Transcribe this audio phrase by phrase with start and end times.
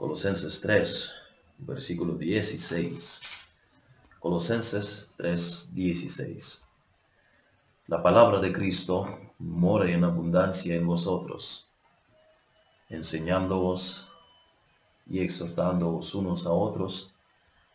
[0.00, 1.12] Colosenses 3,
[1.58, 3.20] versículo 16.
[4.18, 6.66] Colosenses 3, 16.
[7.86, 11.70] La palabra de Cristo more en abundancia en vosotros,
[12.88, 14.10] enseñándoos
[15.06, 17.12] y exhortándoos unos a otros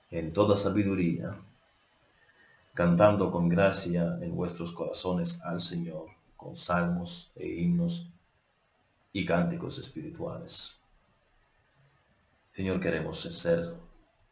[0.10, 1.40] en toda sabiduría,
[2.74, 8.10] cantando con gracia en vuestros corazones al Señor, con salmos e himnos
[9.14, 10.80] y cánticos espirituales.
[12.56, 13.76] Señor, queremos ser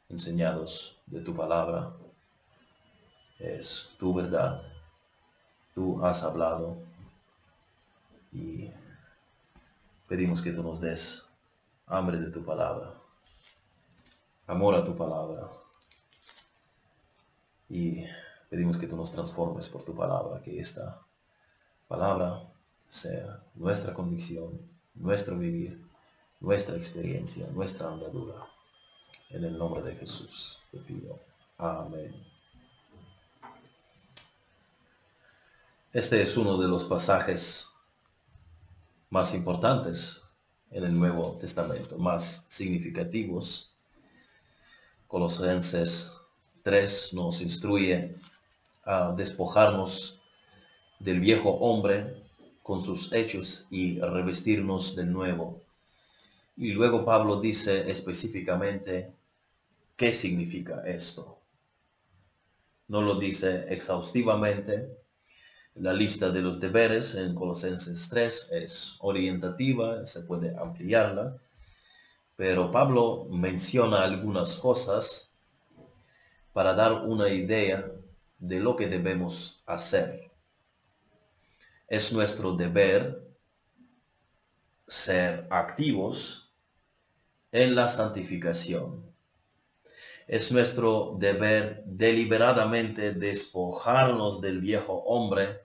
[0.08, 1.94] enseñados de tu palabra.
[3.38, 4.64] Es tu verdad.
[5.76, 6.78] Tú has hablado.
[8.32, 8.72] Y
[10.08, 11.28] pedimos que tú nos des
[11.86, 12.94] hambre de tu palabra,
[14.48, 15.52] amor a tu palabra.
[17.68, 18.06] Y
[18.50, 21.06] pedimos que tú nos transformes por tu palabra, que esta
[21.90, 22.50] palabra
[22.88, 24.62] sea nuestra convicción,
[24.94, 25.93] nuestro vivir,
[26.44, 28.36] nuestra experiencia, nuestra andadura.
[29.30, 31.20] En el nombre de Jesús te pido.
[31.58, 32.14] Amén.
[35.92, 37.74] Este es uno de los pasajes
[39.10, 40.22] más importantes
[40.70, 43.74] en el Nuevo Testamento, más significativos.
[45.08, 46.14] Colosenses
[46.64, 48.16] 3 nos instruye
[48.84, 50.20] a despojarnos
[51.00, 52.22] del viejo hombre
[52.62, 55.63] con sus hechos y revestirnos del nuevo.
[56.56, 59.14] Y luego Pablo dice específicamente
[59.96, 61.40] qué significa esto.
[62.88, 64.98] No lo dice exhaustivamente,
[65.76, 71.38] la lista de los deberes en Colosenses 3 es orientativa, se puede ampliarla,
[72.36, 75.34] pero Pablo menciona algunas cosas
[76.52, 77.90] para dar una idea
[78.38, 80.32] de lo que debemos hacer.
[81.88, 83.28] Es nuestro deber
[84.88, 86.43] ser activos
[87.54, 89.06] en la santificación.
[90.28, 95.62] Es nuestro deber deliberadamente despojarnos del viejo hombre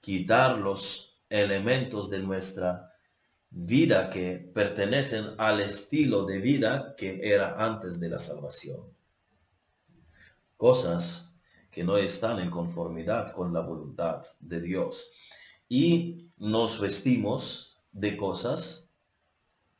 [0.00, 2.94] quitar los elementos de nuestra
[3.50, 8.80] vida que pertenecen al estilo de vida que era antes de la salvación.
[10.56, 11.34] Cosas
[11.70, 15.10] que no están en conformidad con la voluntad de Dios.
[15.68, 18.85] Y nos vestimos de cosas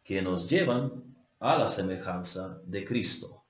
[0.06, 3.44] que nos llevan a la semejanza de Cristo.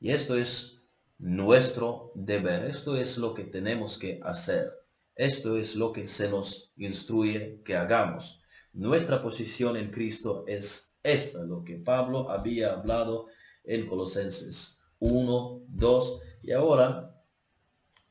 [0.00, 0.80] Y esto es
[1.18, 4.72] nuestro deber, esto es lo que tenemos que hacer.
[5.14, 8.42] Esto es lo que se nos instruye que hagamos.
[8.72, 13.26] Nuestra posición en Cristo es esta, lo que Pablo había hablado
[13.62, 17.22] en Colosenses 1, 2 y ahora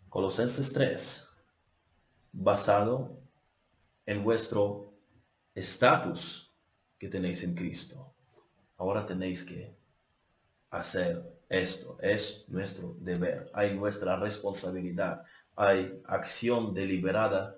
[0.08, 1.30] Colosenses 3,
[2.32, 3.20] basado
[4.06, 4.94] en vuestro
[5.56, 6.49] estatus
[7.00, 8.14] que tenéis en Cristo.
[8.78, 9.74] Ahora tenéis que
[10.70, 15.26] hacer esto, es nuestro deber, hay nuestra responsabilidad
[15.60, 17.58] hay acción deliberada,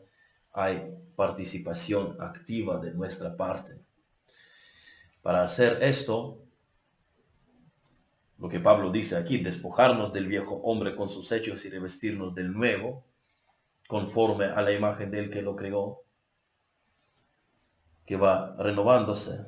[0.53, 3.78] hay participación activa de nuestra parte.
[5.22, 6.41] Para hacer esto,
[8.40, 12.51] lo que Pablo dice aquí, despojarnos del viejo hombre con sus hechos y revestirnos del
[12.51, 13.06] nuevo,
[13.88, 16.01] conforme a la imagen del que lo creó,
[18.06, 19.47] que va renovándose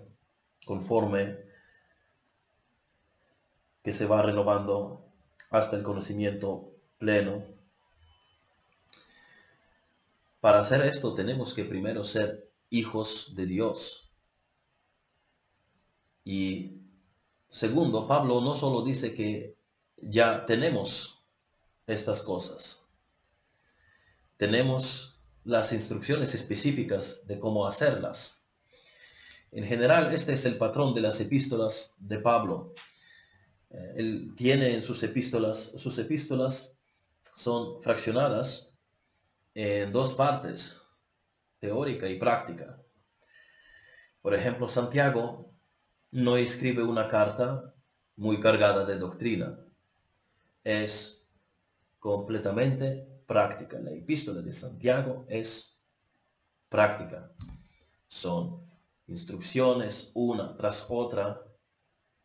[0.65, 1.37] conforme
[3.83, 5.05] que se va renovando
[5.49, 7.53] hasta el conocimiento pleno
[10.43, 14.11] para hacer esto tenemos que primero ser hijos de Dios.
[16.25, 16.81] Y
[17.49, 19.55] segundo, Pablo no solo dice que
[20.01, 21.23] ya tenemos
[21.87, 22.89] estas cosas,
[24.35, 28.42] tenemos las instrucciones específicas de cómo hacerlas.
[29.55, 32.73] En general, este es el patrón de las epístolas de Pablo.
[33.69, 36.75] Eh, él tiene en sus epístolas, sus epístolas
[37.35, 38.75] son fraccionadas
[39.53, 40.81] en dos partes,
[41.59, 42.81] teórica y práctica.
[44.23, 45.53] Por ejemplo, Santiago
[46.09, 47.75] no escribe una carta
[48.15, 49.59] muy cargada de doctrina.
[50.63, 51.27] Es
[51.99, 53.79] completamente práctica.
[53.79, 55.77] La epístola de Santiago es
[56.69, 57.31] práctica.
[58.07, 58.72] Son
[59.07, 61.43] instrucciones una tras otra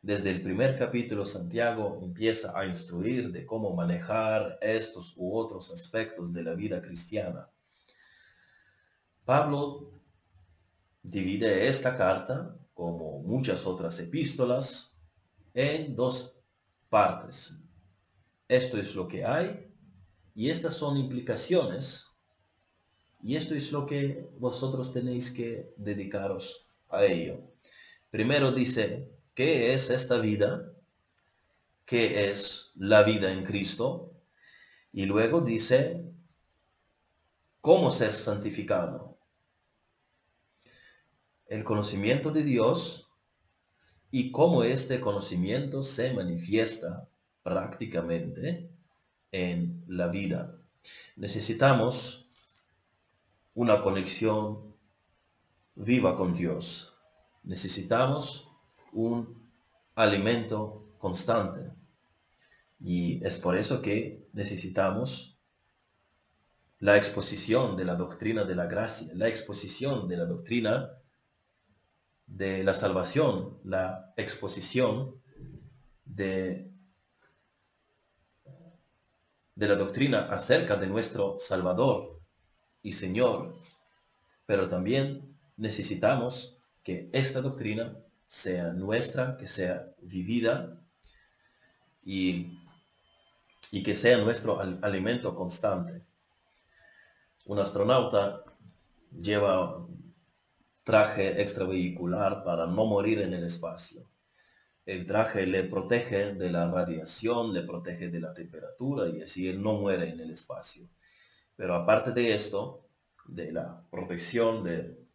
[0.01, 6.33] desde el primer capítulo, Santiago empieza a instruir de cómo manejar estos u otros aspectos
[6.33, 7.51] de la vida cristiana.
[9.25, 9.91] Pablo
[11.03, 14.97] divide esta carta, como muchas otras epístolas,
[15.53, 16.41] en dos
[16.89, 17.59] partes.
[18.47, 19.75] Esto es lo que hay
[20.35, 22.07] y estas son implicaciones
[23.21, 27.41] y esto es lo que vosotros tenéis que dedicaros a ello.
[28.11, 30.73] Primero dice, qué es esta vida,
[31.85, 34.15] qué es la vida en Cristo,
[34.93, 36.05] y luego dice
[37.61, 39.19] cómo ser santificado.
[41.47, 43.11] El conocimiento de Dios
[44.11, 47.09] y cómo este conocimiento se manifiesta
[47.43, 48.71] prácticamente
[49.33, 50.59] en la vida.
[51.17, 52.31] Necesitamos
[53.55, 54.68] una conexión
[55.79, 56.95] viva con Dios.
[57.45, 58.51] Necesitamos
[58.93, 59.49] un
[59.95, 61.73] alimento constante.
[62.81, 65.39] Y es por eso que necesitamos
[66.81, 70.91] la exposición de la doctrina de la gracia, la exposición de la doctrina
[72.27, 75.21] de la salvación, la exposición
[76.05, 76.71] de,
[79.57, 82.21] la doctrina acerca de nuestro Salvador
[82.83, 83.57] y Señor.
[84.47, 90.81] Pero también necesitamos que esta doctrina sea nuestra, que sea vivida
[92.03, 92.59] y,
[93.71, 96.03] y que sea nuestro alimento constante.
[97.47, 98.43] Un astronauta
[99.21, 99.87] lleva
[100.85, 104.09] traje extravehicular para no morir en el espacio.
[104.87, 109.63] El traje le protege de la radiación, le protege de la temperatura y así él
[109.63, 110.89] no muere en el espacio.
[111.57, 112.87] Pero aparte de esto,
[113.27, 115.08] de la protección de,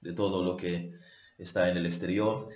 [0.00, 0.92] de todo lo que
[1.38, 2.48] está en el exterior,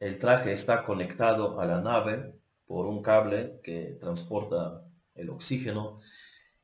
[0.00, 4.84] el traje está conectado a la nave por un cable que transporta
[5.14, 6.00] el oxígeno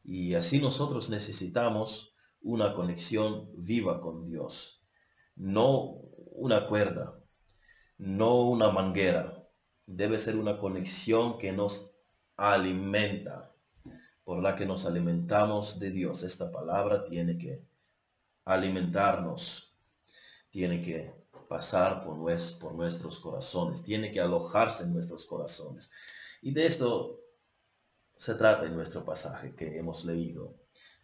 [0.05, 4.82] y así nosotros necesitamos una conexión viva con Dios
[5.37, 5.99] no
[6.35, 7.19] una cuerda,
[7.99, 9.47] no una manguera.
[9.87, 11.94] Debe ser una conexión que nos
[12.37, 13.53] alimenta,
[14.25, 16.23] por la que nos alimentamos de Dios.
[16.23, 17.64] Esta palabra tiene que
[18.44, 19.71] alimentarnos,
[20.52, 21.10] tiene que
[21.49, 25.90] pasar por, nuestros corazones, tiene que alojarse en nuestros corazones.
[26.43, 27.20] Y de esto
[28.16, 30.54] se trata en nuestro pasaje que hemos leído.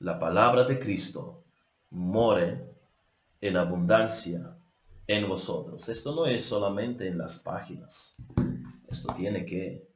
[0.00, 1.44] La palabra de Cristo
[1.90, 2.62] more
[3.40, 4.54] en abundancia
[5.06, 5.88] en vosotros.
[5.88, 8.16] Esto no es solamente en las páginas.
[8.86, 9.88] Esto tiene que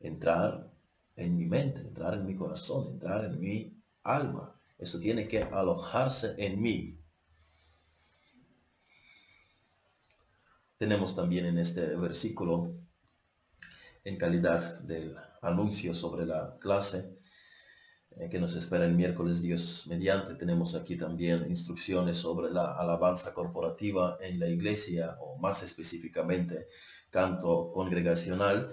[0.00, 0.68] entrar
[1.14, 4.56] en mi mente, entrar en mi corazón, entrar en mi alma.
[4.76, 6.98] Esto tiene que alojarse en mí.
[10.82, 12.72] Tenemos también en este versículo,
[14.02, 17.20] en calidad del anuncio sobre la clase,
[18.16, 20.34] eh, que nos espera el miércoles Dios mediante.
[20.34, 26.66] Tenemos aquí también instrucciones sobre la alabanza corporativa en la iglesia o más específicamente
[27.10, 28.72] canto congregacional.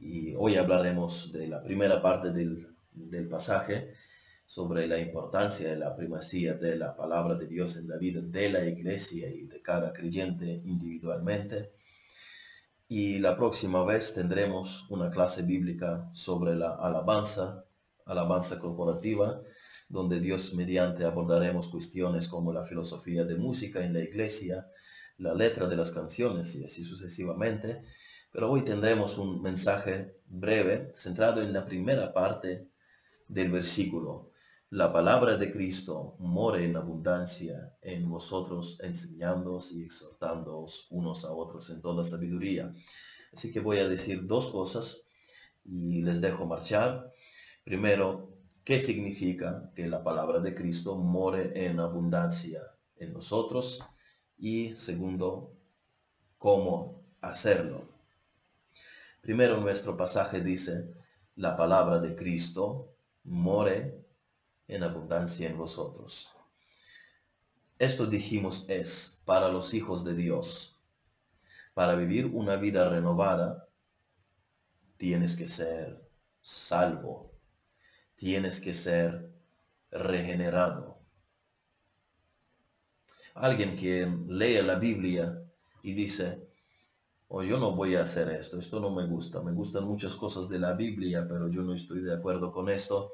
[0.00, 3.94] Y hoy hablaremos de la primera parte del, del pasaje
[4.46, 8.50] sobre la importancia de la primacía de la palabra de Dios en la vida de
[8.50, 11.72] la iglesia y de cada creyente individualmente.
[12.88, 17.66] Y la próxima vez tendremos una clase bíblica sobre la alabanza
[18.06, 19.42] alabanza corporativa,
[19.88, 24.68] donde Dios mediante abordaremos cuestiones como la filosofía de música en la iglesia,
[25.18, 27.82] la letra de las canciones y así sucesivamente.
[28.32, 32.68] Pero hoy tendremos un mensaje breve centrado en la primera parte
[33.28, 34.30] del versículo.
[34.76, 41.70] La palabra de Cristo more en abundancia en vosotros, enseñándoos y exhortándoos unos a otros
[41.70, 42.74] en toda sabiduría.
[43.32, 45.00] Así que voy a decir dos cosas
[45.64, 47.10] y les dejo marchar.
[47.64, 52.60] Primero, ¿qué significa que la palabra de Cristo more en abundancia
[52.96, 53.82] en nosotros?
[54.36, 55.56] Y segundo,
[56.36, 57.88] ¿cómo hacerlo?
[59.22, 60.92] Primero, nuestro pasaje dice,
[61.34, 62.92] la palabra de Cristo
[63.24, 64.05] more
[64.68, 66.28] en abundancia en vosotros.
[67.78, 70.80] Esto dijimos es para los hijos de Dios.
[71.74, 73.68] Para vivir una vida renovada,
[74.96, 76.06] tienes que ser
[76.40, 77.36] salvo
[78.16, 79.30] tienes que ser
[79.90, 80.98] regenerado.
[83.34, 85.42] Alguien que lee la Biblia
[85.82, 86.48] y dice,
[87.28, 90.48] oh, yo no voy a hacer esto, esto no me gusta, me gustan muchas cosas
[90.48, 93.12] de la Biblia, pero yo no estoy de acuerdo con esto,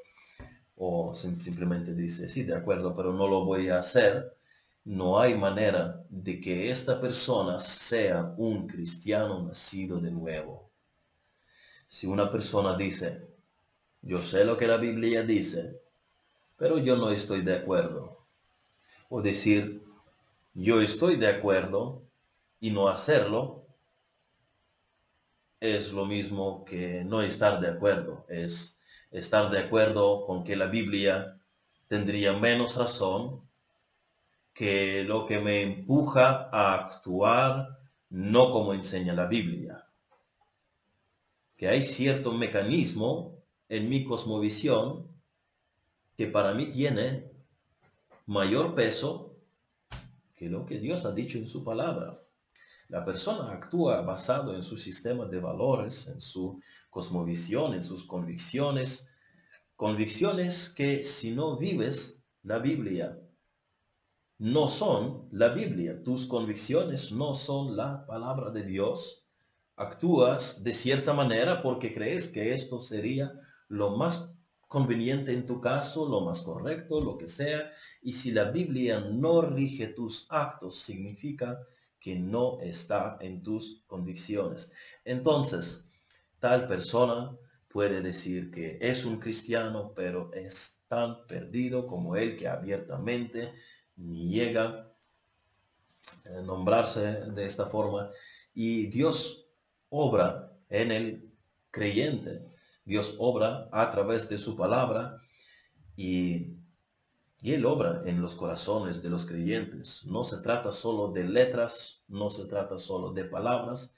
[0.85, 4.35] o simplemente dice, sí, de acuerdo, pero no lo voy a hacer,
[4.83, 10.69] no hay manera de que esta persona sea un cristiano nacido de nuevo.
[11.87, 13.25] Si una persona dice,
[14.01, 15.79] yo sé lo que la Biblia dice,
[16.57, 18.25] pero yo no estoy de acuerdo.
[19.09, 19.83] O decir,
[20.53, 22.03] yo estoy de acuerdo
[22.59, 23.65] y no hacerlo
[25.61, 28.25] es lo mismo que no estar de acuerdo.
[28.27, 28.82] Es
[29.13, 31.39] estar de acuerdo con que la Biblia
[31.87, 33.47] tendría menos razón
[34.53, 37.79] que lo que me empuja a actuar
[38.09, 39.87] no como enseña la Biblia.
[41.55, 45.07] Que hay cierto mecanismo en mi cosmovisión
[46.17, 47.31] que para mí tiene
[48.25, 49.35] mayor peso
[50.35, 52.15] que lo que Dios ha dicho en su palabra.
[52.89, 56.59] La persona actúa basado en su sistema de valores, en su
[56.89, 59.09] cosmovisión, en sus convicciones,
[59.75, 63.19] convicciones que si no vives la Biblia,
[64.37, 66.03] no son la Biblia.
[66.03, 69.25] Tus convicciones no son la palabra de Dios.
[69.75, 73.33] Actúas de cierta manera porque crees que esto sería
[73.69, 74.35] lo más
[74.67, 77.71] conveniente en tu caso, lo más correcto, lo que sea.
[78.01, 81.59] Y si la Biblia no rige tus actos, significa
[82.03, 84.73] que no está en tus convicciones.
[85.05, 85.87] Entonces,
[86.37, 87.33] tal persona
[87.69, 93.53] puede decir que es un cristiano, pero es tan perdido como él que abiertamente
[93.95, 94.93] llega
[96.25, 98.11] a nombrarse de esta forma.
[98.53, 99.47] Y Dios
[99.87, 101.31] obra en el
[101.71, 102.43] creyente.
[102.83, 105.21] Dios obra a través de su palabra
[105.95, 106.52] y,
[107.41, 110.05] y Él obra en los corazones de los creyentes.
[110.05, 113.95] No se trata solo de letras, no se trata solo de palabras,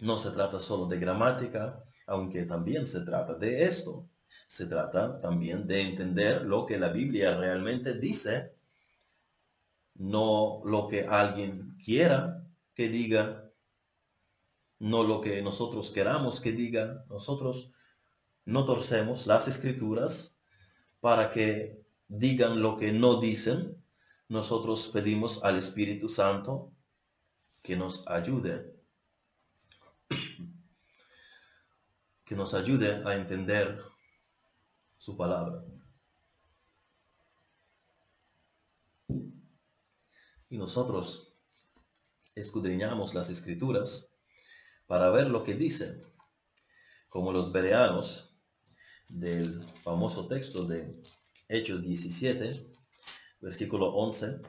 [0.00, 4.08] no se trata solo de gramática, aunque también se trata de esto.
[4.46, 8.54] Se trata también de entender lo que la Biblia realmente dice,
[9.94, 13.50] no lo que alguien quiera que diga,
[14.78, 17.04] no lo que nosotros queramos que diga.
[17.08, 17.72] Nosotros
[18.44, 20.33] no torcemos las escrituras
[21.04, 23.76] para que digan lo que no dicen.
[24.26, 26.72] Nosotros pedimos al Espíritu Santo
[27.62, 28.74] que nos ayude.
[32.24, 33.82] Que nos ayude a entender
[34.96, 35.62] su palabra.
[40.48, 41.36] Y nosotros
[42.34, 44.10] escudriñamos las escrituras
[44.86, 46.02] para ver lo que dice,
[47.10, 48.33] como los bereanos
[49.08, 51.00] del famoso texto de
[51.48, 52.74] Hechos 17,
[53.40, 54.40] versículo 11,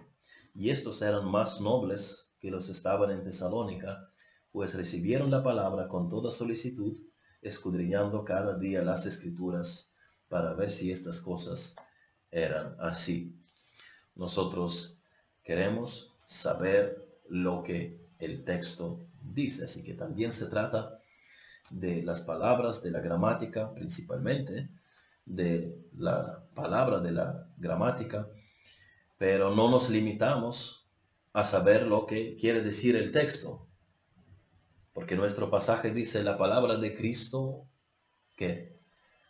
[0.53, 4.09] y estos eran más nobles que los estaban en Tesalónica,
[4.51, 6.97] pues recibieron la palabra con toda solicitud,
[7.41, 9.93] escudriñando cada día las escrituras
[10.29, 11.75] para ver si estas cosas
[12.31, 13.39] eran así.
[14.15, 14.97] Nosotros
[15.43, 20.99] queremos saber lo que el texto dice, así que también se trata
[21.69, 24.69] de las palabras de la gramática principalmente,
[25.25, 28.27] de la palabra de la gramática,
[29.17, 30.89] pero no nos limitamos
[31.33, 33.67] a saber lo que quiere decir el texto,
[34.93, 37.67] porque nuestro pasaje dice la palabra de Cristo
[38.35, 38.79] que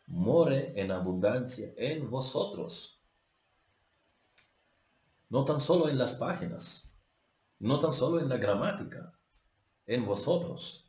[0.07, 3.01] more en abundancia en vosotros.
[5.29, 6.95] No tan solo en las páginas,
[7.59, 9.13] no tan solo en la gramática,
[9.87, 10.84] en vosotros.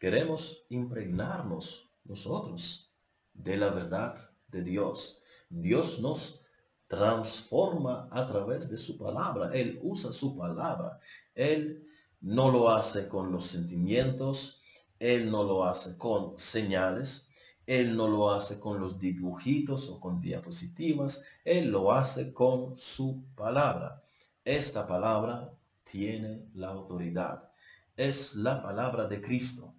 [0.00, 2.90] Queremos impregnarnos nosotros
[3.34, 5.20] de la verdad de Dios.
[5.50, 6.40] Dios nos
[6.86, 9.50] transforma a través de su palabra.
[9.52, 10.98] Él usa su palabra.
[11.34, 11.86] Él
[12.22, 14.62] no lo hace con los sentimientos.
[14.98, 17.28] Él no lo hace con señales.
[17.66, 21.26] Él no lo hace con los dibujitos o con diapositivas.
[21.44, 24.02] Él lo hace con su palabra.
[24.46, 25.52] Esta palabra
[25.84, 27.50] tiene la autoridad.
[27.98, 29.74] Es la palabra de Cristo.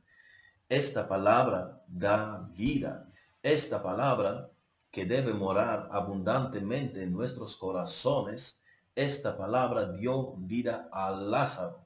[0.71, 3.11] Esta palabra da vida.
[3.43, 4.49] Esta palabra
[4.89, 8.61] que debe morar abundantemente en nuestros corazones,
[8.95, 11.85] esta palabra dio vida a Lázaro.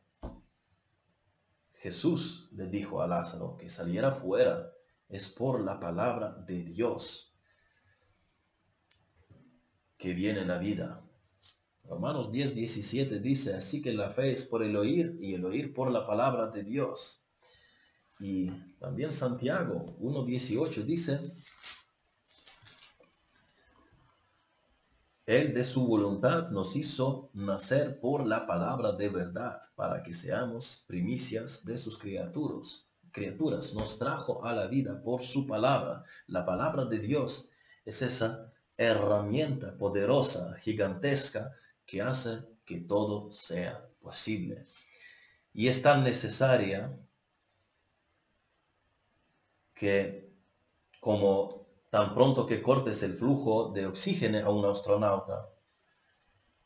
[1.74, 4.72] Jesús le dijo a Lázaro que saliera fuera
[5.10, 7.36] es por la palabra de Dios
[9.98, 11.02] que viene la vida.
[11.86, 15.74] Romanos 10, 17 dice, así que la fe es por el oír y el oír
[15.74, 17.25] por la palabra de Dios.
[18.20, 21.22] Y también Santiago 1.18 dice,
[25.26, 30.86] Él de su voluntad nos hizo nacer por la palabra de verdad, para que seamos
[30.88, 36.04] primicias de sus criaturas criaturas nos trajo a la vida por su palabra.
[36.28, 37.50] La palabra de Dios
[37.86, 41.54] es esa herramienta poderosa, gigantesca,
[41.86, 44.66] que hace que todo sea posible.
[45.54, 47.00] Y es tan necesaria
[49.76, 50.34] que
[51.00, 55.52] como tan pronto que cortes el flujo de oxígeno a un astronauta,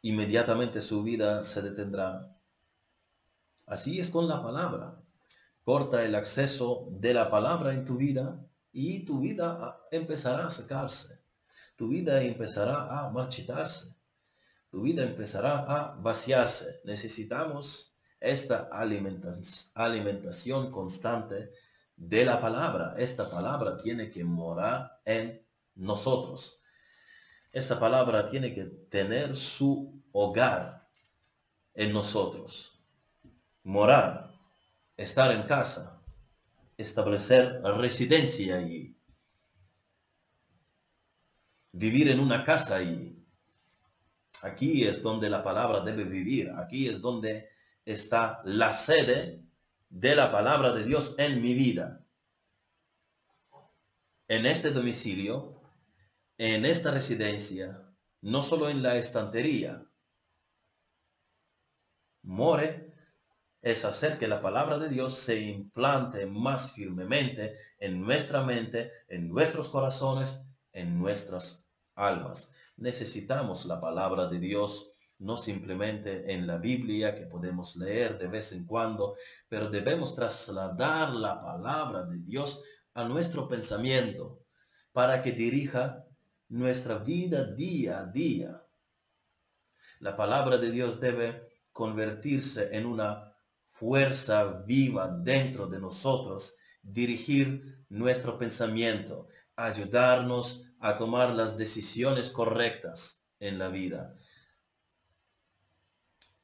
[0.01, 2.37] inmediatamente su vida se detendrá.
[3.65, 5.03] Así es con la palabra
[5.69, 11.21] corta el acceso de la palabra en tu vida y tu vida empezará a secarse.
[11.75, 13.95] Tu vida empezará a marchitarse.
[14.71, 16.81] Tu vida empezará a vaciarse.
[16.85, 18.67] Necesitamos esta
[19.75, 21.51] alimentación constante
[21.99, 22.95] de la palabra.
[22.97, 26.63] Esta palabra tiene que morar en nosotros.
[27.51, 30.87] Esta palabra tiene que tener su hogar
[31.73, 32.81] en nosotros.
[33.63, 34.31] Morar,
[34.95, 36.01] estar en casa,
[36.77, 38.97] establecer residencia allí.
[41.71, 43.15] Vivir en una casa allí.
[44.41, 46.49] Aquí es donde la palabra debe vivir.
[46.51, 47.49] Aquí es donde
[47.83, 49.48] está la sede
[49.89, 52.05] de la palabra de Dios en mi vida.
[54.27, 55.61] En este domicilio,
[56.37, 57.91] en esta residencia,
[58.21, 59.85] no solo en la estantería.
[62.21, 62.93] More
[63.61, 69.29] es hacer que la palabra de Dios se implante más firmemente en nuestra mente, en
[69.29, 72.53] nuestros corazones, en nuestras almas.
[72.77, 74.88] Necesitamos la palabra de Dios
[75.19, 79.15] no simplemente en la Biblia que podemos leer de vez en cuando,
[79.47, 84.39] pero debemos trasladar la palabra de Dios a nuestro pensamiento
[84.91, 86.05] para que dirija
[86.47, 88.63] nuestra vida día a día.
[89.99, 93.35] La palabra de Dios debe convertirse en una
[93.71, 103.59] fuerza viva dentro de nosotros, dirigir nuestro pensamiento, ayudarnos a tomar las decisiones correctas en
[103.59, 104.15] la vida.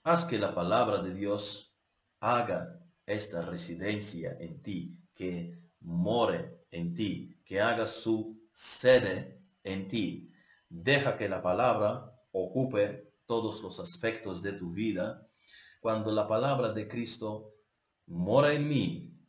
[0.07, 1.75] Haz que la palabra de Dios
[2.19, 10.31] haga esta residencia en ti, que more en ti, que haga su sede en ti.
[10.69, 15.27] Deja que la palabra ocupe todos los aspectos de tu vida.
[15.81, 17.55] Cuando la palabra de Cristo
[18.05, 19.19] mora en mí,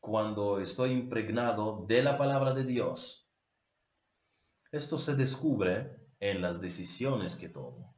[0.00, 3.28] cuando estoy impregnado de la palabra de Dios,
[4.70, 7.91] esto se descubre en las decisiones que tomo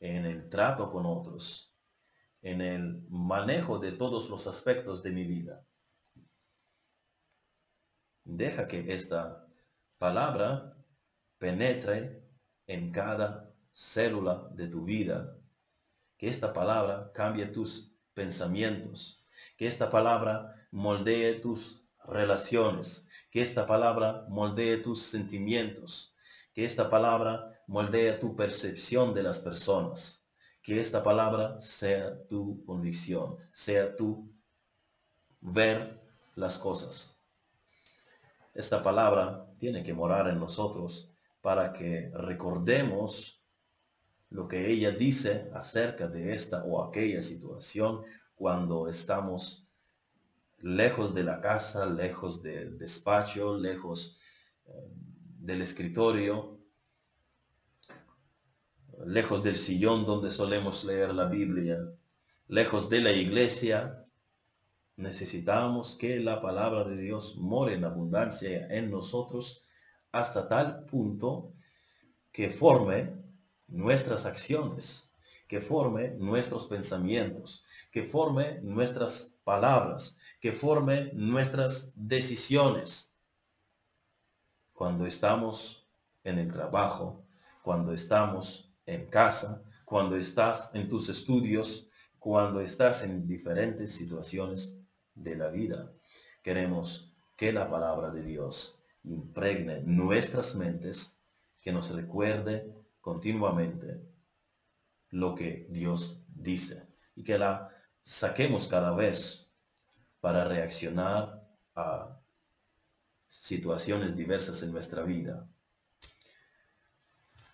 [0.00, 1.74] en el trato con otros,
[2.42, 5.66] en el manejo de todos los aspectos de mi vida.
[8.24, 9.46] Deja que esta
[9.98, 10.76] palabra
[11.38, 12.24] penetre
[12.66, 15.38] en cada célula de tu vida.
[16.16, 19.24] Que esta palabra cambie tus pensamientos.
[19.56, 23.08] Que esta palabra moldee tus relaciones.
[23.30, 26.16] Que esta palabra moldee tus sentimientos.
[26.52, 30.26] Que esta palabra moldea tu percepción de las personas.
[30.62, 34.32] Que esta palabra sea tu convicción, sea tu
[35.40, 36.02] ver
[36.34, 37.20] las cosas.
[38.52, 43.44] Esta palabra tiene que morar en nosotros para que recordemos
[44.30, 48.02] lo que ella dice acerca de esta o aquella situación
[48.34, 49.68] cuando estamos
[50.58, 54.18] lejos de la casa, lejos del despacho, lejos
[54.66, 54.72] eh,
[55.38, 56.55] del escritorio,
[59.04, 61.78] lejos del sillón donde solemos leer la Biblia,
[62.48, 64.04] lejos de la iglesia,
[64.96, 69.64] necesitamos que la palabra de Dios more en abundancia en nosotros
[70.12, 71.52] hasta tal punto
[72.32, 73.14] que forme
[73.68, 75.10] nuestras acciones,
[75.48, 83.16] que forme nuestros pensamientos, que forme nuestras palabras, que forme nuestras decisiones.
[84.72, 85.86] Cuando estamos
[86.24, 87.24] en el trabajo,
[87.62, 94.80] cuando estamos en casa, cuando estás en tus estudios, cuando estás en diferentes situaciones
[95.14, 95.92] de la vida.
[96.42, 101.22] Queremos que la palabra de Dios impregne nuestras mentes,
[101.60, 104.00] que nos recuerde continuamente
[105.10, 107.70] lo que Dios dice y que la
[108.02, 109.52] saquemos cada vez
[110.20, 112.20] para reaccionar a
[113.28, 115.48] situaciones diversas en nuestra vida.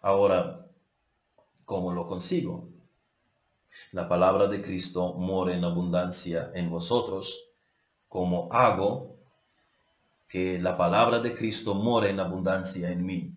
[0.01, 0.72] Ahora,
[1.65, 2.69] ¿Cómo lo consigo?
[3.93, 7.49] La palabra de Cristo mora en abundancia en vosotros.
[8.09, 9.17] ¿Cómo hago
[10.29, 13.35] que la palabra de Cristo more en abundancia en mí?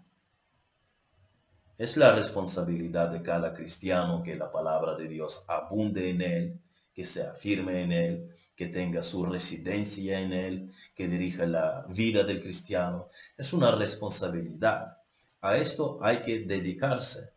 [1.78, 6.60] Es la responsabilidad de cada cristiano que la palabra de Dios abunde en él,
[6.94, 12.24] que se afirme en él, que tenga su residencia en él, que dirija la vida
[12.24, 13.10] del cristiano.
[13.38, 14.98] Es una responsabilidad.
[15.42, 17.35] A esto hay que dedicarse.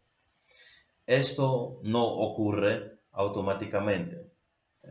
[1.08, 4.30] Esto no ocurre automáticamente.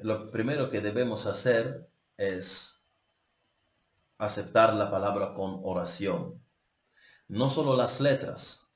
[0.02, 2.84] Lo primero que debemos hacer es
[4.18, 6.44] aceptar la palabra con oración.
[7.28, 8.68] No solo las letras,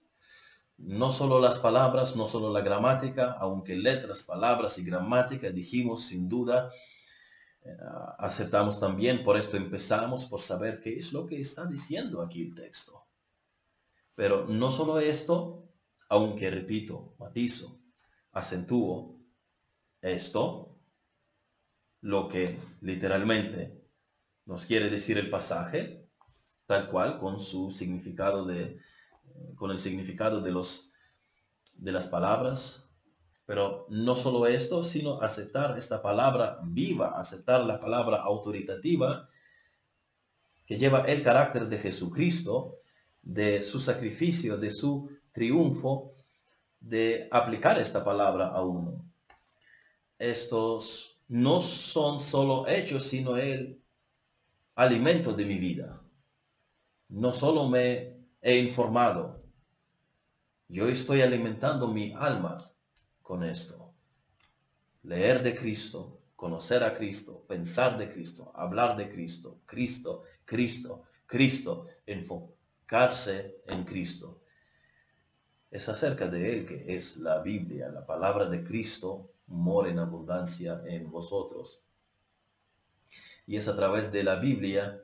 [0.77, 6.29] no solo las palabras, no solo la gramática, aunque letras, palabras y gramática dijimos sin
[6.29, 6.71] duda,
[7.63, 7.75] eh,
[8.19, 12.53] aceptamos también, por esto empezamos por saber qué es lo que está diciendo aquí el
[12.53, 13.03] texto.
[14.15, 15.70] Pero no solo esto,
[16.11, 17.79] aunque repito, matizo,
[18.33, 19.17] acentúo,
[20.01, 20.77] esto
[22.01, 23.81] lo que literalmente
[24.45, 26.09] nos quiere decir el pasaje,
[26.65, 28.77] tal cual, con su significado de,
[29.55, 30.91] con el significado de los,
[31.77, 32.91] de las palabras.
[33.45, 39.29] Pero no solo esto, sino aceptar esta palabra viva, aceptar la palabra autoritativa
[40.65, 42.79] que lleva el carácter de Jesucristo,
[43.21, 46.15] de su sacrificio, de su triunfo,
[46.79, 49.05] de aplicar esta palabra a uno.
[50.17, 53.81] Estos no son solo hechos, sino el
[54.75, 56.01] alimento de mi vida.
[57.07, 59.39] No solo me he informado,
[60.67, 62.55] yo estoy alimentando mi alma
[63.21, 63.93] con esto.
[65.03, 71.87] Leer de Cristo, conocer a Cristo, pensar de Cristo, hablar de Cristo, Cristo, Cristo, Cristo,
[72.05, 74.40] enfocarse en Cristo.
[75.71, 80.81] Es acerca de Él que es la Biblia, la palabra de Cristo mora en abundancia
[80.85, 81.81] en vosotros.
[83.47, 85.01] Y es a través de la Biblia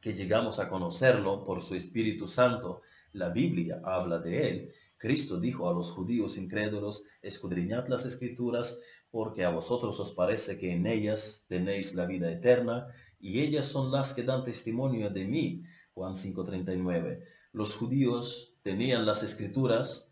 [0.00, 2.82] que llegamos a conocerlo por su Espíritu Santo.
[3.12, 4.72] La Biblia habla de él.
[4.98, 8.80] Cristo dijo a los judíos incrédulos, escudriñad las escrituras,
[9.12, 12.88] porque a vosotros os parece que en ellas tenéis la vida eterna,
[13.20, 15.62] y ellas son las que dan testimonio de mí.
[15.94, 17.24] Juan 5:39.
[17.52, 20.10] Los judíos tenían las escrituras,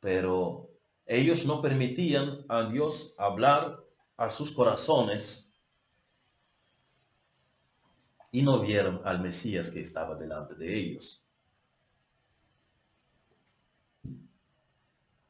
[0.00, 0.70] pero
[1.06, 3.84] ellos no permitían a Dios hablar
[4.16, 5.52] a sus corazones
[8.32, 11.22] y no vieron al Mesías que estaba delante de ellos,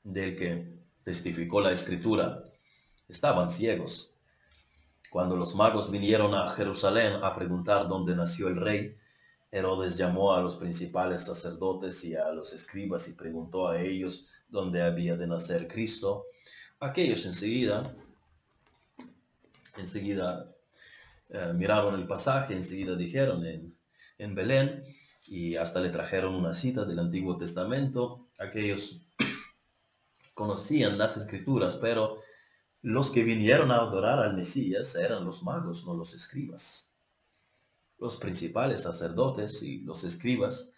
[0.04, 2.48] del que testificó la escritura.
[3.08, 4.14] Estaban ciegos.
[5.10, 8.96] Cuando los magos vinieron a Jerusalén a preguntar dónde nació el rey,
[9.52, 14.82] Herodes llamó a los principales sacerdotes y a los escribas y preguntó a ellos donde
[14.82, 16.24] había de nacer Cristo,
[16.80, 17.94] aquellos enseguida,
[19.76, 20.52] enseguida
[21.28, 23.76] eh, miraron el pasaje, enseguida dijeron en,
[24.18, 24.84] en Belén,
[25.26, 28.28] y hasta le trajeron una cita del Antiguo Testamento.
[28.38, 29.06] Aquellos
[30.34, 32.20] conocían las escrituras, pero
[32.80, 36.91] los que vinieron a adorar al Mesías eran los magos, no los escribas.
[38.02, 40.72] Los principales sacerdotes y los escribas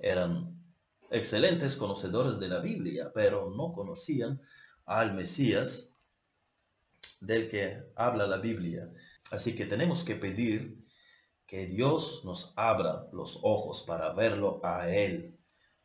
[0.00, 0.60] eran
[1.12, 4.42] excelentes conocedores de la Biblia, pero no conocían
[4.84, 5.90] al Mesías
[7.20, 8.92] del que habla la Biblia.
[9.30, 10.84] Así que tenemos que pedir
[11.46, 15.38] que Dios nos abra los ojos para verlo a Él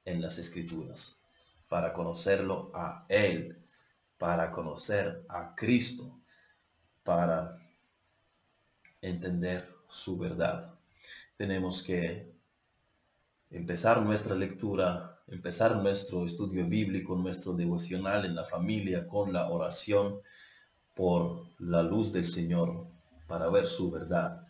[0.03, 1.21] en las Escrituras,
[1.67, 3.63] para conocerlo a Él,
[4.17, 6.19] para conocer a Cristo,
[7.03, 7.55] para
[8.99, 10.70] entender su verdad.
[11.41, 12.35] Tenemos que
[13.49, 20.21] empezar nuestra lectura, empezar nuestro estudio bíblico, nuestro devocional en la familia con la oración
[20.93, 22.85] por la luz del Señor
[23.27, 24.45] para ver su verdad.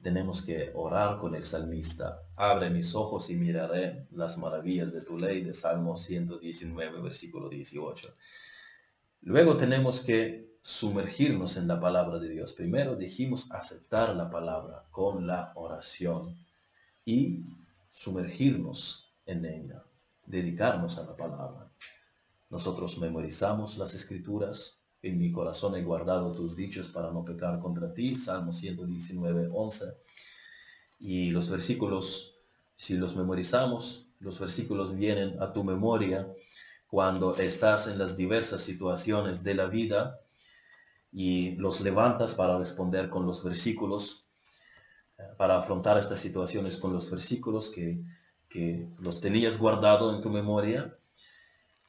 [0.00, 2.22] Tenemos que orar con el salmista.
[2.36, 8.14] Abre mis ojos y miraré las maravillas de tu ley de Salmo 119, versículo 18.
[9.20, 12.52] Luego tenemos que sumergirnos en la palabra de Dios.
[12.52, 16.36] Primero dijimos aceptar la palabra con la oración
[17.04, 17.44] y
[17.92, 19.84] sumergirnos en ella,
[20.24, 21.70] dedicarnos a la palabra.
[22.50, 24.82] Nosotros memorizamos las escrituras.
[25.02, 28.16] En mi corazón he guardado tus dichos para no pecar contra ti.
[28.16, 29.84] Salmo 119, 11.
[30.98, 32.40] Y los versículos,
[32.74, 36.28] si los memorizamos, los versículos vienen a tu memoria
[36.88, 40.22] cuando estás en las diversas situaciones de la vida
[41.12, 44.26] y los levantas para responder con los versículos
[45.36, 48.02] para afrontar estas situaciones con los versículos que,
[48.48, 50.98] que los tenías guardado en tu memoria.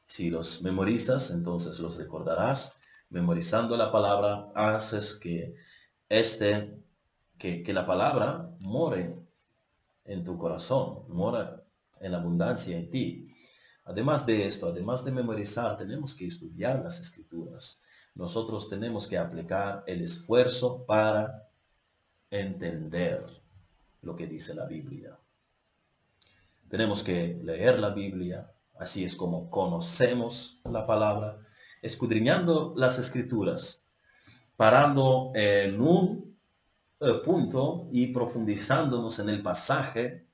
[0.06, 2.80] Si los memorizas, entonces los recordarás.
[3.10, 5.54] Memorizando la palabra, haces que
[6.08, 6.78] este,
[7.38, 9.16] que, que la palabra more
[10.04, 11.64] en tu corazón, mora
[12.00, 13.28] en abundancia en ti.
[13.84, 17.82] Además de esto, además de memorizar, tenemos que estudiar las escrituras.
[18.18, 21.48] Nosotros tenemos que aplicar el esfuerzo para
[22.28, 23.24] entender
[24.02, 25.16] lo que dice la Biblia.
[26.68, 31.38] Tenemos que leer la Biblia, así es como conocemos la palabra,
[31.80, 33.86] escudriñando las escrituras,
[34.56, 36.36] parando en un
[36.98, 40.26] eh, punto y profundizándonos en el pasaje,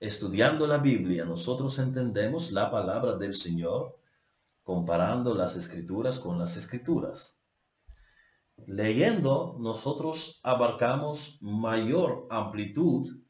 [0.00, 3.98] estudiando la Biblia, nosotros entendemos la palabra del Señor,
[4.62, 7.40] comparando las escrituras con las escrituras.
[8.66, 13.22] Leyendo, nosotros abarcamos mayor amplitud,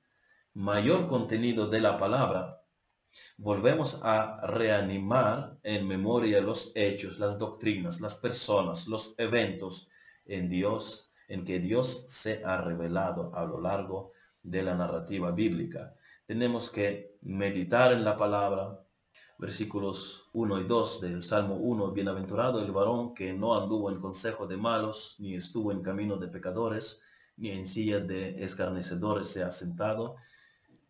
[0.53, 2.63] mayor contenido de la palabra
[3.37, 9.89] volvemos a reanimar en memoria los hechos, las doctrinas, las personas, los eventos
[10.25, 15.95] en Dios, en que Dios se ha revelado a lo largo de la narrativa bíblica.
[16.27, 18.82] Tenemos que meditar en la palabra,
[19.43, 24.47] versículos 1 y 2 del Salmo 1, bienaventurado el varón que no anduvo en consejo
[24.47, 27.03] de malos, ni estuvo en camino de pecadores,
[27.37, 30.15] ni en silla de escarnecedores se ha sentado,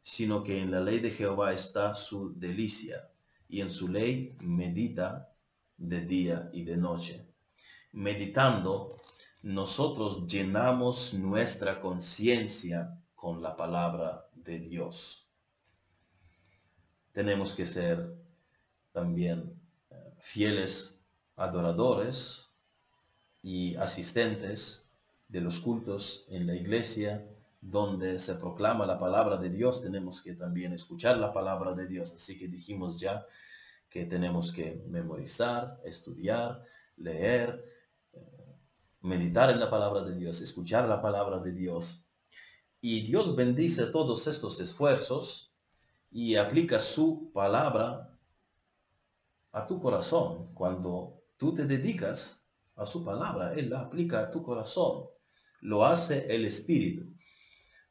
[0.03, 3.09] sino que en la ley de Jehová está su delicia,
[3.49, 5.33] y en su ley medita
[5.79, 7.27] de día y de noche.
[7.93, 8.99] Meditando,
[9.45, 15.27] nosotros llenamos nuestra conciencia con la palabra de Dios.
[17.13, 18.22] Tenemos que ser
[18.93, 21.01] también eh, fieles
[21.37, 22.49] adoradores
[23.43, 24.87] y asistentes
[25.29, 27.27] de los cultos en la iglesia
[27.61, 32.13] donde se proclama la palabra de Dios, tenemos que también escuchar la palabra de Dios.
[32.13, 33.25] Así que dijimos ya
[33.89, 36.65] que tenemos que memorizar, estudiar,
[36.97, 37.65] leer,
[38.13, 38.19] eh,
[39.01, 42.05] meditar en la palabra de Dios, escuchar la palabra de Dios.
[42.81, 45.55] Y Dios bendice todos estos esfuerzos
[46.11, 48.12] y aplica su palabra
[49.53, 50.53] a tu corazón.
[50.55, 55.05] Cuando tú te dedicas a su palabra, Él la aplica a tu corazón.
[55.61, 57.07] Lo hace el Espíritu.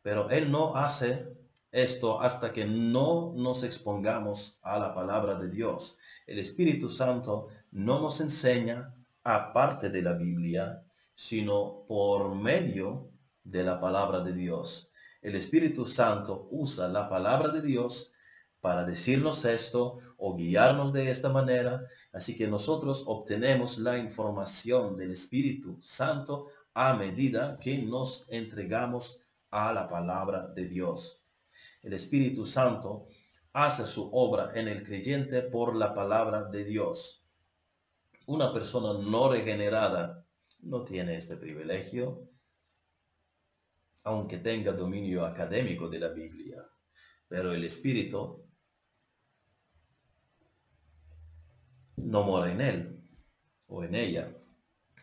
[0.02, 1.32] Pero Él no hace
[1.72, 5.98] esto hasta que no nos expongamos a la palabra de Dios.
[6.28, 8.94] El Espíritu Santo no nos enseña
[9.24, 10.84] aparte de la Biblia,
[11.16, 13.12] sino por medio
[13.44, 14.92] de la palabra de Dios.
[15.22, 18.12] El Espíritu Santo usa la palabra de Dios
[18.60, 21.88] para decirnos esto o guiarnos de esta manera.
[22.14, 29.74] Así que nosotros obtenemos la información del Espíritu Santo a medida que nos entregamos a
[29.74, 31.26] la palabra de Dios.
[31.82, 33.08] El Espíritu Santo
[33.54, 37.26] hace su obra en el creyente por la palabra de Dios.
[38.28, 40.24] Una persona no regenerada
[40.60, 42.30] no tiene este privilegio,
[44.04, 46.64] aunque tenga dominio académico de la Biblia.
[47.28, 48.41] Pero el Espíritu
[52.06, 53.04] no mora en él
[53.68, 54.36] o en ella.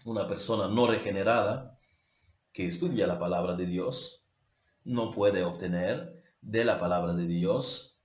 [0.05, 1.79] Una persona no regenerada
[2.53, 4.27] que estudia la palabra de Dios
[4.85, 8.01] no puede obtener de la palabra de Dios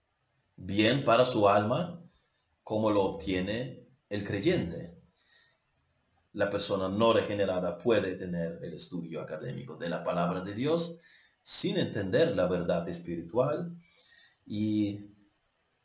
[0.56, 2.02] bien para su alma
[2.64, 5.02] como lo obtiene el creyente.
[6.34, 11.00] La persona no regenerada puede tener el estudio académico de la palabra de Dios
[11.42, 13.78] sin entender la verdad espiritual
[14.46, 15.13] y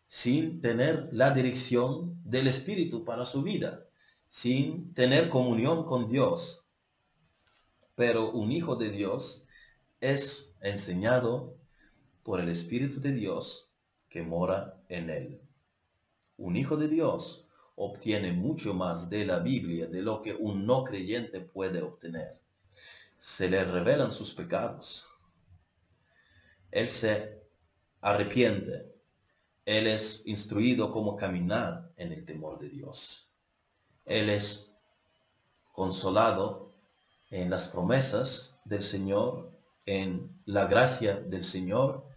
[0.08, 3.86] sin tener la dirección del Espíritu para su vida,
[4.30, 6.66] sin tener comunión con Dios.
[7.94, 9.46] Pero un hijo de Dios
[10.00, 11.58] es enseñado
[12.22, 13.70] por el Espíritu de Dios
[14.08, 15.42] que mora en él.
[16.38, 20.84] Un hijo de Dios obtiene mucho más de la Biblia de lo que un no
[20.84, 22.40] creyente puede obtener.
[23.18, 25.06] Se le revelan sus pecados.
[26.70, 27.42] Él se
[28.00, 28.97] arrepiente
[29.68, 33.28] él es instruido cómo caminar en el temor de Dios.
[34.06, 34.72] Él es
[35.72, 36.72] consolado
[37.28, 39.52] en las promesas del Señor,
[39.84, 42.08] en la gracia del Señor.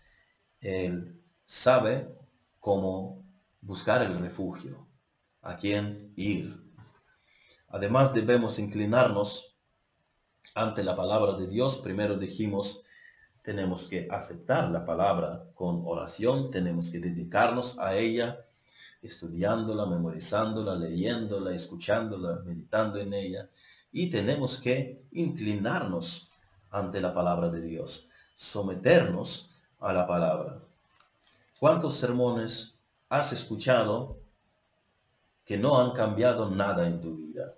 [0.61, 2.15] Él sabe
[2.61, 3.21] cómo
[3.59, 4.87] buscar el refugio,
[5.41, 6.57] a quién ir.
[7.67, 9.57] Además debemos inclinarnos
[10.55, 11.79] ante la palabra de Dios.
[11.79, 12.85] Primero dijimos
[13.41, 18.45] tenemos que aceptar la palabra con oración, tenemos que dedicarnos a ella,
[19.01, 23.49] estudiándola, memorizándola, leyéndola, escuchándola, meditando en ella,
[23.91, 26.29] y tenemos que inclinarnos
[26.69, 29.49] ante la palabra de Dios, someternos
[29.79, 30.59] a la palabra.
[31.59, 32.75] ¿Cuántos sermones
[33.09, 34.17] has escuchado
[35.45, 37.55] que no han cambiado nada en tu vida?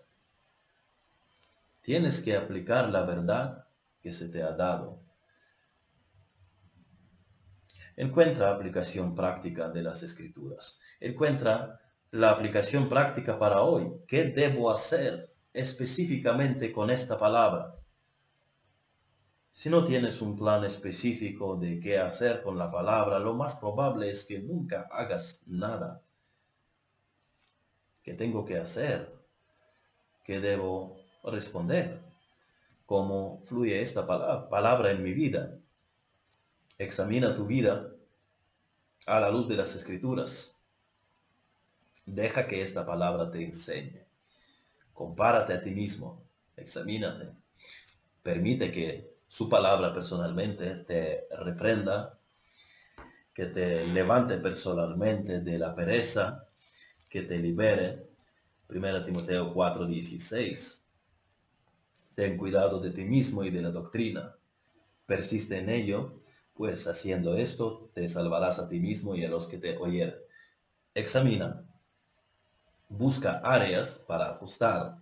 [1.82, 3.66] Tienes que aplicar la verdad
[4.02, 5.03] que se te ha dado
[7.96, 10.80] encuentra aplicación práctica de las escrituras.
[11.00, 11.80] Encuentra
[12.12, 13.92] la aplicación práctica para hoy.
[14.08, 17.76] ¿Qué debo hacer específicamente con esta palabra?
[19.52, 24.10] Si no tienes un plan específico de qué hacer con la palabra, lo más probable
[24.10, 26.02] es que nunca hagas nada.
[28.02, 29.14] ¿Qué tengo que hacer?
[30.24, 32.02] ¿Qué debo responder?
[32.86, 35.60] ¿Cómo fluye esta palabra en mi vida?
[36.84, 37.92] Examina tu vida
[39.06, 40.60] a la luz de las escrituras.
[42.06, 44.06] Deja que esta palabra te enseñe.
[44.94, 46.24] Compárate a ti mismo.
[46.56, 47.32] Examínate.
[48.22, 52.20] Permite que su palabra personalmente te reprenda
[53.34, 56.48] que te levante personalmente de la pereza,
[57.10, 58.08] que te libere.
[58.70, 60.84] 1 Timoteo 4:16.
[62.16, 64.36] Ten cuidado de ti mismo y de la doctrina.
[65.08, 66.23] Persiste en ello,
[66.54, 70.16] pues haciendo esto te salvarás a ti mismo y a los que te oyeren.
[70.94, 71.66] Examina.
[72.90, 74.98] Busca áreas para ajustar.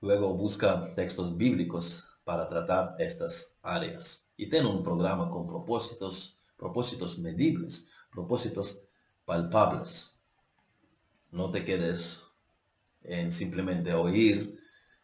[0.00, 4.26] Luego busca textos bíblicos para tratar estas áreas.
[4.36, 8.82] Y ten un programa con propósitos, propósitos medibles, propósitos
[9.24, 10.18] palpables.
[11.30, 12.26] No te quedes
[13.02, 14.58] en simplemente oír,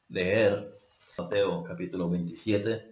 [0.09, 0.75] leer.
[1.19, 2.92] Mateo capítulo 27,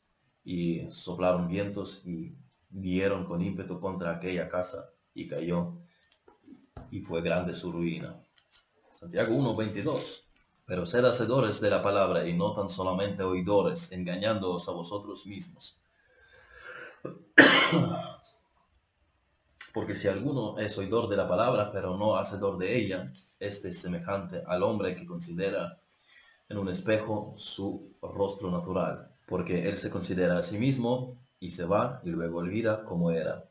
[0.43, 2.35] y soplaron vientos y
[2.69, 5.77] dieron con ímpetu contra aquella casa y cayó
[6.89, 8.21] y fue grande su ruina.
[8.99, 10.31] Santiago 1.22
[10.71, 15.83] pero sed hacedores de la palabra y no tan solamente oidores, engañándoos a vosotros mismos.
[19.73, 23.81] Porque si alguno es oidor de la palabra, pero no hacedor de ella, este es
[23.81, 25.81] semejante al hombre que considera
[26.47, 31.63] en un espejo su rostro natural, porque él se considera a sí mismo y se
[31.63, 33.49] va y luego olvida cómo era.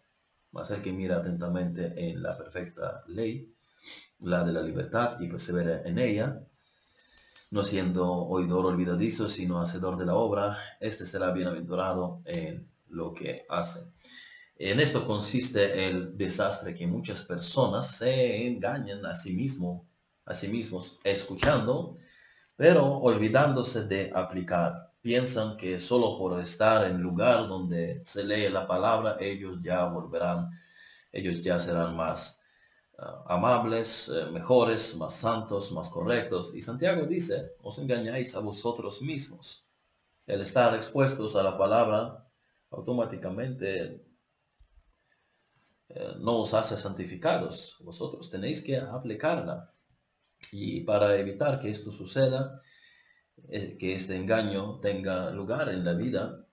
[0.53, 3.51] Mas el que mira atentamente en la perfecta ley,
[4.19, 6.43] la de la libertad, y persevera en ella,
[7.51, 13.47] no siendo oidor olvidadizo, sino hacedor de la obra, este será bienaventurado en lo que
[13.49, 13.81] hace.
[14.57, 19.89] En esto consiste el desastre que muchas personas se engañan a sí, mismo,
[20.27, 21.97] a sí mismos escuchando,
[22.55, 24.90] pero olvidándose de aplicar.
[25.03, 30.51] Piensan que solo por estar en lugar donde se lee la palabra, ellos ya volverán,
[31.13, 32.41] ellos ya serán más
[33.03, 36.55] Ah, amables, eh, mejores, más santos, más correctos.
[36.55, 39.67] Y Santiago dice, os engañáis a vosotros mismos.
[40.27, 42.29] El estar expuestos a la palabra
[42.71, 44.05] automáticamente
[45.89, 47.79] eh, no os hace santificados.
[47.81, 49.73] Vosotros tenéis que aplicarla.
[50.53, 52.61] Y para evitar que esto suceda,
[53.49, 56.47] que este engaño tenga lugar en la vida,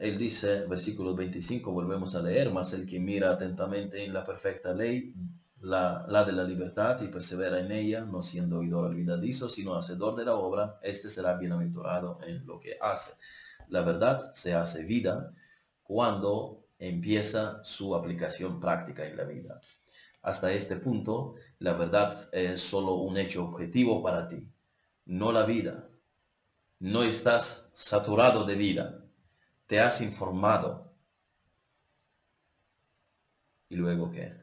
[0.00, 4.74] él dice, versículo 25, volvemos a leer, más el que mira atentamente en la perfecta
[4.74, 5.14] ley,
[5.60, 10.16] la, la, de la libertad y persevera en ella, no siendo oidor olvidadizo, sino hacedor
[10.16, 13.12] de la obra, este será bienaventurado en lo que hace.
[13.68, 15.32] La verdad se hace vida
[15.82, 19.60] cuando empieza su aplicación práctica en la vida.
[20.22, 24.46] Hasta este punto, la verdad es solo un hecho objetivo para ti,
[25.04, 25.88] no la vida.
[26.78, 29.04] No estás saturado de vida
[29.66, 30.92] te has informado.
[33.68, 34.36] ¿Y luego qué?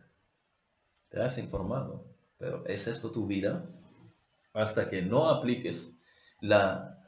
[1.10, 2.06] Te has informado.
[2.38, 3.70] Pero ¿es esto tu vida?
[4.54, 5.98] Hasta que no apliques
[6.42, 7.06] la,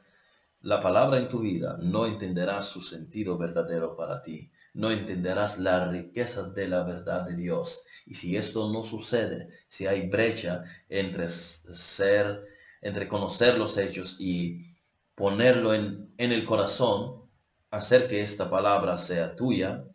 [0.60, 4.50] la palabra en tu vida, no entenderás su sentido verdadero para ti.
[4.72, 7.84] No entenderás la riqueza de la verdad de Dios.
[8.06, 12.46] Y si esto no sucede, si hay brecha entre ser,
[12.84, 14.76] entre conocer los hechos y
[15.14, 17.22] ponerlo en, en el corazón,
[17.70, 19.88] hacer que esta palabra sea tuya,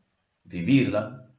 [0.43, 1.31] vivirla.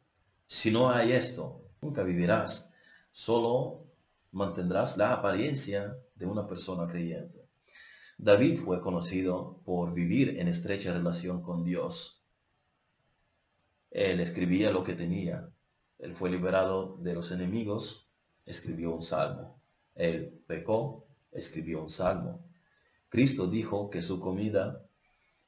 [0.47, 2.73] Si no hay esto, nunca vivirás.
[3.11, 3.85] Solo
[4.31, 7.49] mantendrás la apariencia de una persona creyente.
[8.17, 12.23] David fue conocido por vivir en estrecha relación con Dios.
[13.91, 15.51] Él escribía lo que tenía.
[15.99, 18.09] Él fue liberado de los enemigos,
[18.47, 19.61] escribió un salmo.
[19.97, 22.45] Él pecó, escribió un salmo.
[23.09, 24.83] Cristo dijo que su comida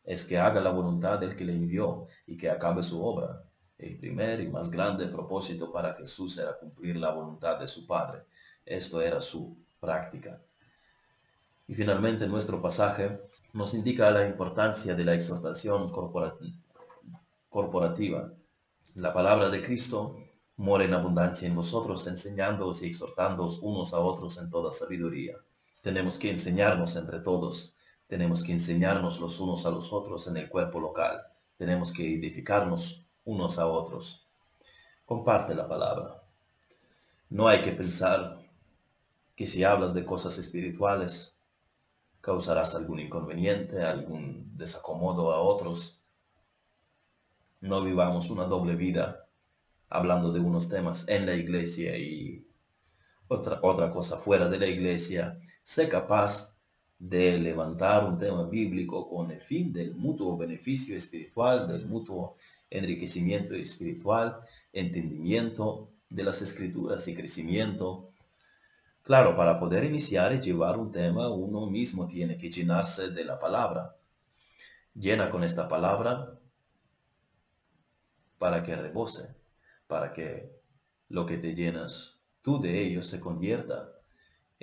[0.05, 3.45] es que haga la voluntad del que le envió y que acabe su obra.
[3.79, 8.25] El primer y más grande propósito para Jesús era cumplir la voluntad de su Padre.
[8.65, 10.41] Esto era su práctica.
[11.67, 13.21] Y finalmente nuestro pasaje
[13.53, 15.91] nos indica la importancia de la exhortación
[17.49, 18.33] corporativa.
[18.95, 20.17] La palabra de Cristo
[20.57, 25.37] mora en abundancia en vosotros, enseñándoos y exhortándoos unos a otros en toda sabiduría.
[25.83, 27.77] Tenemos que enseñarnos entre todos
[28.13, 31.23] tenemos que enseñarnos los unos a los otros en el cuerpo local.
[31.57, 34.29] Tenemos que edificarnos unos a otros.
[35.07, 36.23] Comparte la palabra.
[37.31, 38.39] No hay que pensar
[39.35, 41.39] que si hablas de cosas espirituales,
[42.21, 46.03] causarás algún inconveniente, algún desacomodo a otros.
[47.63, 49.27] No vivamos una doble vida
[49.89, 52.47] hablando de unos temas en la iglesia y
[53.27, 56.57] otra, otra cosa fuera de la iglesia, sé capaz
[56.99, 62.37] de levantar un tema bíblico con el fin del mutuo beneficio espiritual, del mutuo
[62.71, 64.41] enriquecimiento espiritual,
[64.73, 68.11] entendimiento de las escrituras y crecimiento.
[69.03, 73.41] Claro, para poder iniciar y llevar un tema, uno mismo tiene que llenarse de la
[73.41, 73.97] palabra.
[74.95, 76.39] Llena con esta palabra
[78.39, 79.35] para que rebose,
[79.87, 80.53] para que
[81.09, 83.92] lo que te llenas tú de ello se convierta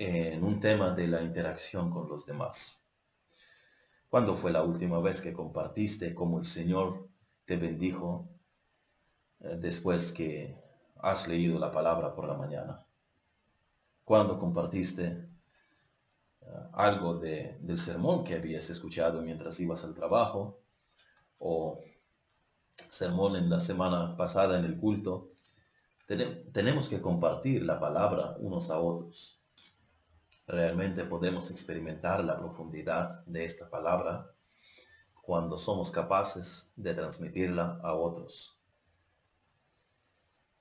[0.02, 2.88] en un tema de la interacción con los demás.
[4.08, 7.10] ¿Cuándo fue la última vez que compartiste cómo el Señor
[7.44, 8.30] te bendijo
[9.42, 10.58] eh, después que
[11.00, 12.86] has leído la palabra por la mañana?
[14.06, 20.62] ¿Cuándo compartiste eh, algo del sermón que habías escuchado mientras ibas al trabajo?
[21.40, 21.84] ¿O
[22.90, 25.34] sermón en la semana pasada en el culto?
[26.08, 29.39] tenemos que compartir la palabra unos a otros.
[30.50, 34.34] Realmente podemos experimentar la profundidad de esta palabra
[35.14, 38.60] cuando somos capaces de transmitirla a otros.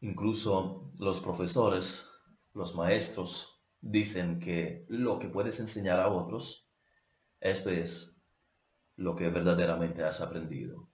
[0.02, 2.10] Incluso los profesores,
[2.52, 6.68] los maestros, dicen que lo que puedes enseñar a otros,
[7.40, 8.20] esto es
[8.94, 10.90] lo que verdaderamente has aprendido.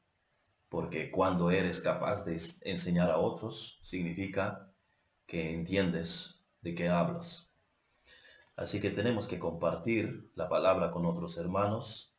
[0.68, 4.72] Porque cuando eres capaz de enseñar a otros, significa
[5.26, 7.53] que entiendes de qué hablas.
[8.56, 12.14] Así que tenemos que compartir la palabra con otros hermanos.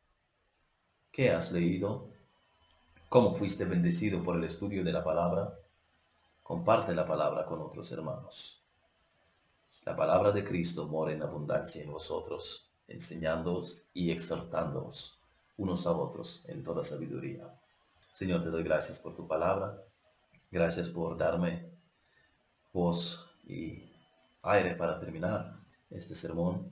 [1.10, 2.10] ¿Qué has leído?
[3.08, 5.58] ¿Cómo fuiste bendecido por el estudio de la palabra?
[6.42, 8.62] Comparte la palabra con otros hermanos.
[9.84, 15.20] La palabra de Cristo mora en abundancia en vosotros, enseñándoos y exhortándoos
[15.56, 17.58] unos a otros en toda sabiduría
[18.16, 19.78] Señor, te doy gracias por tu palabra.
[20.50, 21.70] Gracias por darme
[22.72, 23.92] voz y
[24.40, 26.70] aire para terminar este sermón.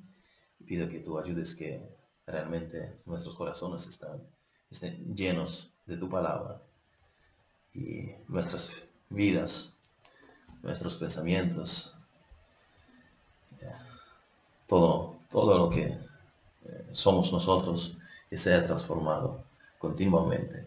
[0.67, 1.87] Pido que tú ayudes que
[2.27, 4.23] realmente nuestros corazones están,
[4.71, 6.62] estén llenos de tu palabra
[7.75, 8.71] y nuestras
[9.11, 9.75] vidas,
[10.62, 11.95] nuestros pensamientos,
[14.67, 15.85] todo, todo lo que
[16.65, 17.99] eh, somos nosotros,
[18.29, 19.45] que sea transformado
[19.79, 20.67] continuamente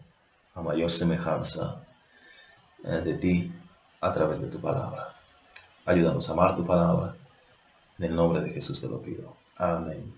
[0.54, 1.84] a mayor semejanza
[2.84, 3.52] eh, de ti
[4.00, 5.14] a través de tu palabra.
[5.84, 7.16] Ayúdanos a amar tu palabra.
[7.98, 9.36] En el nombre de Jesús te lo pido.
[9.56, 10.14] Amén.